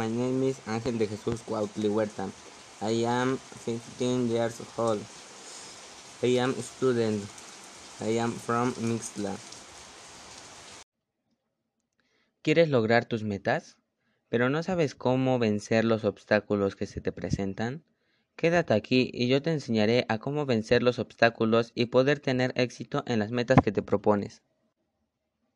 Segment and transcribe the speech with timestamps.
[0.00, 2.30] My name is Ángel de Jesús Cuautli Huerta.
[2.80, 3.36] I am
[3.66, 4.98] 15 years old.
[6.22, 7.22] I am a student.
[8.00, 9.36] I am from Mixtla.
[12.40, 13.76] ¿Quieres lograr tus metas?
[14.30, 17.84] ¿Pero no sabes cómo vencer los obstáculos que se te presentan?
[18.36, 23.02] Quédate aquí y yo te enseñaré a cómo vencer los obstáculos y poder tener éxito
[23.06, 24.40] en las metas que te propones.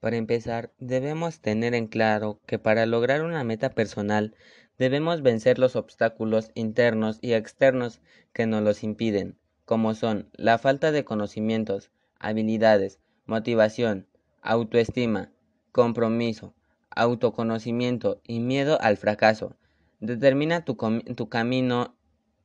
[0.00, 4.34] Para empezar, debemos tener en claro que para lograr una meta personal
[4.78, 8.00] debemos vencer los obstáculos internos y externos
[8.32, 14.06] que nos los impiden, como son la falta de conocimientos, habilidades, motivación,
[14.42, 15.32] autoestima,
[15.72, 16.54] compromiso,
[16.90, 19.56] autoconocimiento y miedo al fracaso.
[20.00, 20.76] Determina tu,
[21.16, 21.96] tu camino,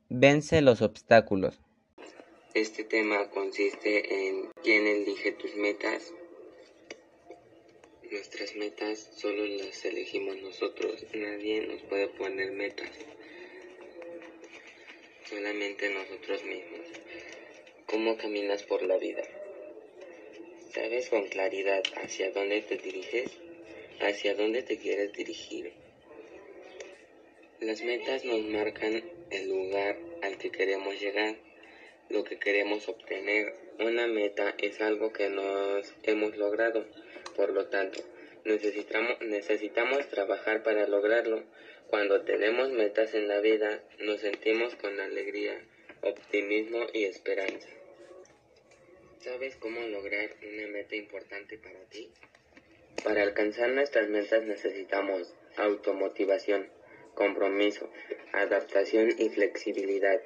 [0.09, 1.59] vence los obstáculos.
[2.53, 6.13] Este tema consiste en quién elige tus metas,
[8.11, 12.91] Nuestras metas solo las elegimos nosotros, nadie nos puede poner metas,
[15.29, 16.87] solamente nosotros mismos.
[17.85, 19.23] ¿Cómo caminas por la vida?
[20.73, 23.31] ¿Sabes con claridad hacia dónde te diriges?
[24.01, 25.71] ¿Hacia dónde te quieres dirigir?
[27.61, 31.37] Las metas nos marcan el lugar al que queremos llegar,
[32.09, 33.53] lo que queremos obtener.
[33.79, 36.85] Una meta es algo que nos hemos logrado
[37.35, 38.01] por lo tanto,
[38.45, 41.43] necesitamos, necesitamos trabajar para lograrlo.
[41.87, 45.61] Cuando tenemos metas en la vida, nos sentimos con alegría,
[46.01, 47.67] optimismo y esperanza.
[49.19, 52.09] ¿Sabes cómo lograr una meta importante para ti?
[53.03, 56.69] Para alcanzar nuestras metas necesitamos automotivación,
[57.13, 57.89] compromiso,
[58.31, 60.21] adaptación y flexibilidad,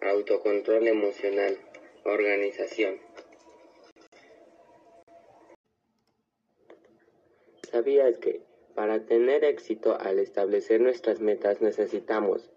[0.00, 1.58] autocontrol emocional,
[2.04, 3.00] organización.
[7.74, 8.40] ¿Sabías que
[8.76, 12.48] para tener éxito al establecer nuestras metas necesitamos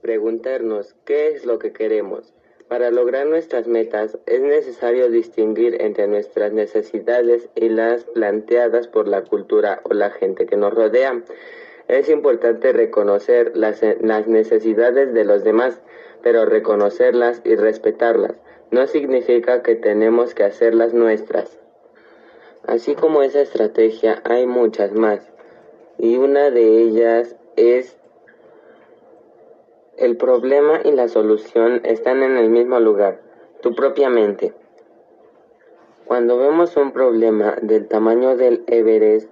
[0.00, 2.32] preguntarnos qué es lo que queremos?
[2.66, 9.24] Para lograr nuestras metas es necesario distinguir entre nuestras necesidades y las planteadas por la
[9.24, 11.22] cultura o la gente que nos rodea.
[11.86, 15.82] Es importante reconocer las, las, necesidades de los demás,
[16.22, 18.40] pero reconocerlas y respetarlas
[18.70, 21.58] no significa que tenemos que hacerlas nuestras.
[22.66, 25.20] Así como esa estrategia hay muchas más
[25.98, 27.96] y una de ellas es
[29.96, 33.20] el problema y la solución están en el mismo lugar,
[33.62, 34.52] tu propia mente.
[36.06, 39.30] Cuando vemos un problema del tamaño del Everest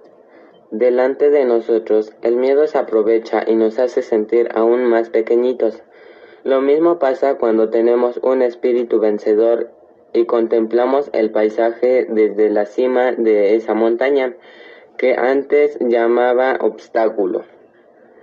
[0.71, 5.83] delante de nosotros, el miedo se aprovecha y nos hace sentir aún más pequeñitos.
[6.45, 9.71] Lo mismo pasa cuando tenemos un espíritu vencedor
[10.15, 14.33] y contemplamos el paisaje desde la cima de esa montaña
[14.97, 17.43] que antes llamaba obstáculo.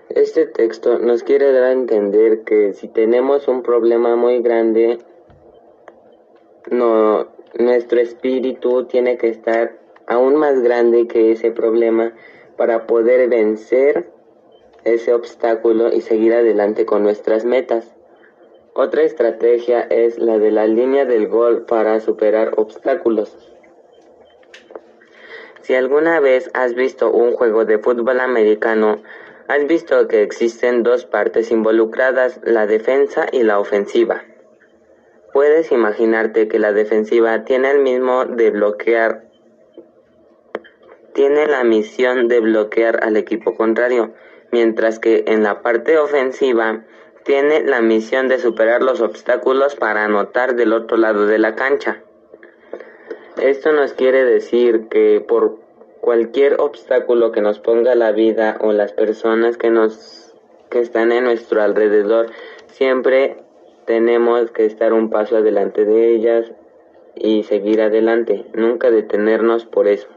[0.08, 4.98] Este texto nos quiere dar a entender que si tenemos un problema muy grande,
[6.70, 12.14] nuestro espíritu tiene que estar aún más grande que ese problema
[12.56, 14.10] para poder vencer
[14.84, 17.91] ese obstáculo y seguir adelante con nuestras metas.
[18.74, 23.36] Otra estrategia es la de la línea del gol para superar obstáculos.
[25.60, 29.02] Si alguna vez has visto un juego de fútbol americano,
[29.46, 34.24] has visto que existen dos partes involucradas, la defensa y la ofensiva.
[35.34, 39.24] Puedes imaginarte que la defensiva tiene el mismo de bloquear,
[41.12, 44.14] tiene la misión de bloquear al equipo contrario,
[44.50, 46.84] mientras que en la parte ofensiva
[47.24, 52.02] tiene la misión de superar los obstáculos para anotar del otro lado de la cancha.
[53.40, 55.58] Esto nos quiere decir que por
[56.00, 60.34] cualquier obstáculo que nos ponga la vida o las personas que nos
[60.68, 62.30] que están en nuestro alrededor,
[62.68, 63.36] siempre
[63.84, 66.50] tenemos que estar un paso adelante de ellas
[67.14, 70.08] y seguir adelante, nunca detenernos por eso.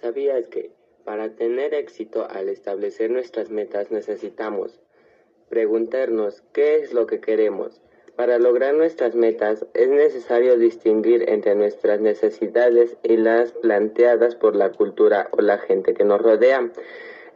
[0.00, 0.72] ¿Sabías que
[1.12, 4.80] para tener éxito al establecer nuestras metas necesitamos
[5.50, 7.82] preguntarnos qué es lo que queremos.
[8.16, 14.72] Para lograr nuestras metas es necesario distinguir entre nuestras necesidades y las planteadas por la
[14.72, 16.70] cultura o la gente que nos rodea.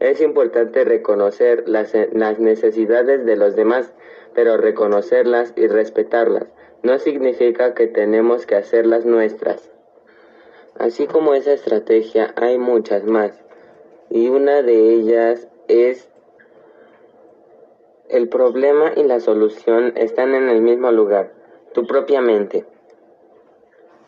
[0.01, 3.93] Es importante reconocer las, las necesidades de los demás,
[4.35, 6.47] pero reconocerlas y respetarlas
[6.83, 9.71] no significa que tenemos que hacerlas nuestras.
[10.79, 13.46] Así como esa estrategia hay muchas más
[14.11, 16.09] y una de ellas es
[18.09, 21.33] el problema y la solución están en el mismo lugar,
[21.73, 22.65] tu propia mente.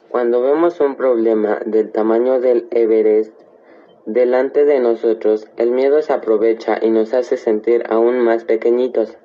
[0.09, 3.35] Cuando vemos un problema del tamaño del Everest
[4.07, 9.19] delante de nosotros, el miedo se aprovecha y nos hace sentir aún más pequeñitos.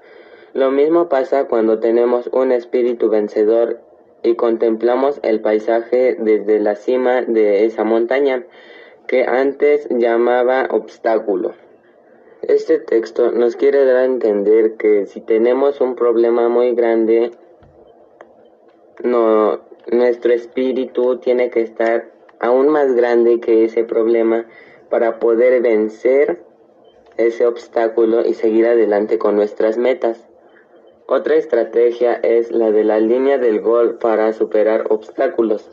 [0.53, 3.79] Lo mismo pasa cuando tenemos un espíritu vencedor
[4.23, 8.45] y contemplamos el paisaje desde la cima de esa montaña
[9.07, 11.53] que antes llamaba obstáculo.
[12.41, 17.31] Este texto nos quiere dar a entender que si tenemos un problema muy grande,
[19.03, 19.61] no,
[19.91, 24.45] nuestro espíritu tiene que estar aún más grande que ese problema
[24.89, 26.43] para poder vencer
[27.17, 30.27] ese obstáculo y seguir adelante con nuestras metas.
[31.07, 35.69] Otra estrategia es la de la línea del gol para superar obstáculos.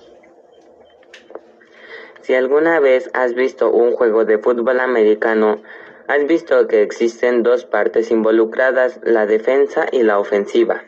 [2.23, 5.63] Si alguna vez has visto un juego de fútbol americano,
[6.07, 10.83] has visto que existen dos partes involucradas, la defensa y la ofensiva.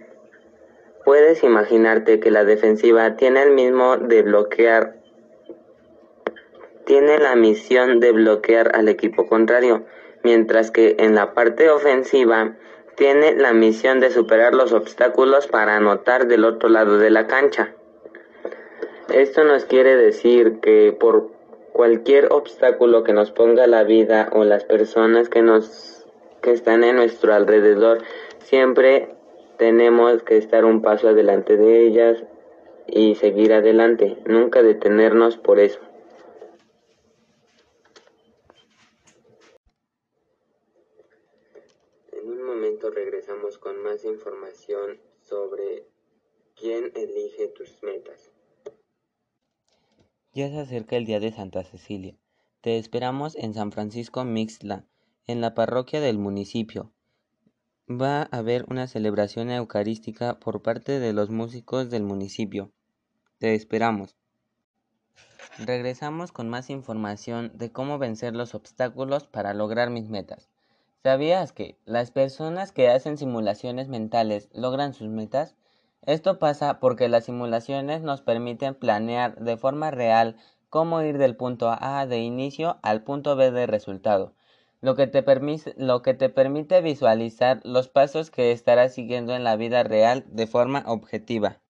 [1.04, 4.96] Puedes imaginarte que la defensiva tiene el mismo de bloquear,
[6.84, 9.84] tiene la misión de bloquear al equipo contrario,
[10.22, 12.56] mientras que en la parte ofensiva
[12.96, 17.74] tiene la misión de superar los obstáculos para anotar del otro lado de la cancha.
[19.12, 21.30] Esto nos quiere decir que por
[21.72, 26.06] cualquier obstáculo que nos ponga la vida o las personas que nos
[26.40, 28.02] que están en nuestro alrededor,
[28.38, 29.14] siempre
[29.58, 32.24] tenemos que estar un paso adelante de ellas
[32.86, 35.80] y seguir adelante, nunca detenernos por eso.
[42.12, 45.84] En un momento regresamos con más información sobre
[46.56, 48.32] quién elige tus metas.
[50.34, 52.16] Ya se acerca el día de Santa Cecilia.
[52.62, 54.86] Te esperamos en San Francisco Mixtla,
[55.26, 56.90] en la parroquia del municipio.
[57.86, 62.72] Va a haber una celebración eucarística por parte de los músicos del municipio.
[63.36, 64.16] Te esperamos.
[65.58, 70.48] Regresamos con más información de cómo vencer los obstáculos para lograr mis metas.
[71.02, 75.56] ¿Sabías que las personas que hacen simulaciones mentales logran sus metas?
[76.04, 80.36] Esto pasa porque las simulaciones nos permiten planear de forma real
[80.68, 84.34] cómo ir del punto A de inicio al punto B de resultado,
[84.80, 90.48] lo que te, permite visualizar los pasos que estarás siguiendo en la vida real de
[90.48, 91.60] forma objetiva.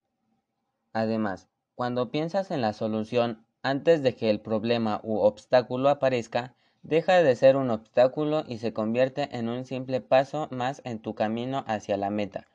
[0.93, 7.21] Además, cuando piensas en la solución antes de que el problema u obstáculo aparezca, deja
[7.21, 11.63] de ser un obstáculo y se convierte en un simple paso más en tu camino
[11.67, 12.47] hacia la meta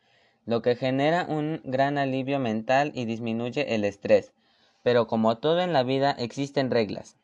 [0.49, 4.33] lo que genera un gran alivio mental y disminuye el estrés.
[4.83, 7.19] Pero como todo en la vida existen reglas.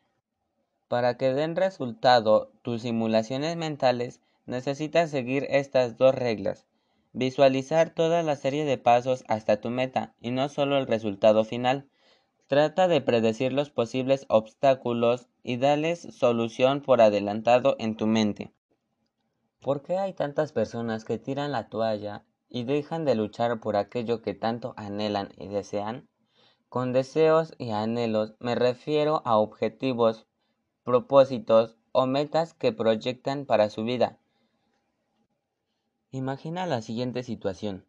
[0.89, 6.67] Para que den resultado tus simulaciones mentales, necesitas seguir estas dos reglas.
[7.15, 11.89] Visualizar toda la serie de pasos hasta tu meta y no solo el resultado final.
[12.47, 18.53] Trata de predecir los posibles obstáculos y darles solución por adelantado en tu mente.
[19.63, 22.23] ¿Por qué hay tantas personas que tiran la toalla
[22.55, 26.09] y dejan de luchar por aquello que tanto anhelan y desean?
[26.69, 30.29] Con deseos y anhelos me refiero a objetivos,
[30.85, 34.21] propósitos o metas que proyectan para su vida.
[36.13, 37.87] Imagina la siguiente situación.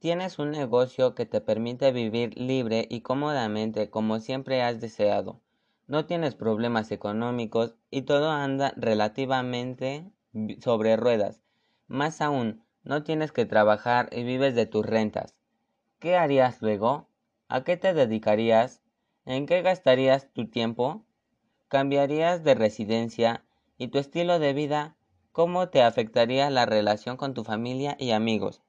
[0.00, 5.40] Tienes un negocio que te permite vivir libre y cómodamente como siempre has deseado.
[5.86, 10.10] No tienes problemas económicos y todo anda relativamente
[10.58, 11.40] sobre ruedas.
[11.86, 15.36] Más aún, no tienes que trabajar y vives de tus rentas.
[15.98, 17.08] ¿Qué harías luego?
[17.48, 18.80] ¿A qué te dedicarías?
[19.26, 21.04] ¿En qué gastarías tu tiempo?
[21.68, 23.44] ¿Cambiarías de residencia?
[23.76, 24.96] ¿Y tu estilo de vida?
[25.32, 28.62] ¿Cómo te afectaría la relación con tu familia y amigos?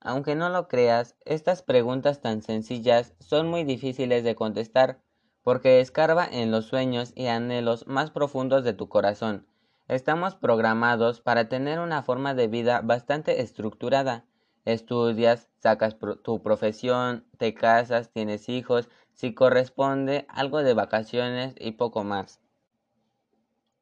[0.00, 5.00] Aunque no lo creas, estas preguntas tan sencillas son muy difíciles de contestar
[5.42, 9.46] porque escarba en los sueños y anhelos más profundos de tu corazón
[9.90, 14.24] Estamos programados para tener una forma de vida bastante estructurada.
[14.64, 22.04] Estudias, sacas tu profesión, te casas, tienes hijos, si corresponde, algo de vacaciones y poco
[22.04, 22.38] más.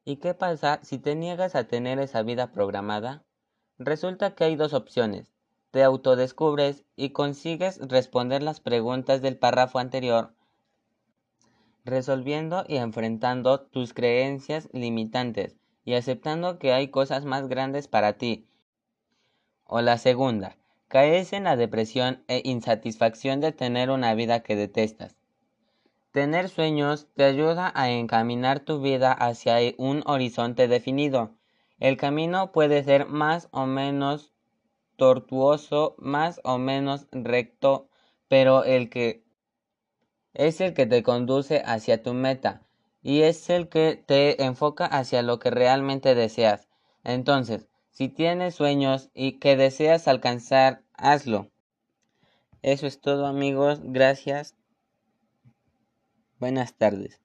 [0.03, 3.23] ¿Y qué pasa si te niegas a tener esa vida programada?
[3.77, 5.31] Resulta que hay dos opciones.
[5.69, 10.33] Te autodescubres y consigues responder las preguntas del párrafo anterior,
[11.85, 15.58] resolviendo y enfrentando tus creencias limitantes
[15.89, 18.45] y aceptando que hay cosas más grandes para ti.
[19.63, 20.55] O la segunda,
[20.87, 25.15] caes en la depresión e insatisfacción de tener una vida que detestas.
[26.11, 31.31] Tener sueños te ayuda a encaminar tu vida hacia un horizonte definido.
[31.79, 34.31] El camino puede ser más o menos
[34.95, 37.89] tortuoso, más o menos recto,
[38.27, 39.23] pero el que
[40.35, 42.68] es el que te conduce hacia tu meta
[43.01, 46.67] y es el que te enfoca hacia lo que realmente deseas.
[47.03, 51.49] Entonces, si tienes sueños y que deseas alcanzar, hazlo.
[52.61, 54.55] Eso es todo amigos, gracias.
[56.39, 57.21] Buenas tardes.